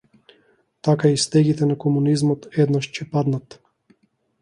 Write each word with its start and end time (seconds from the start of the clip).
Така 0.87 1.09
и 1.09 1.17
стегите 1.25 1.69
на 1.73 1.77
комунизмот 1.85 2.51
еднаш 2.67 2.91
ќе 2.99 3.11
паднат. 3.17 3.61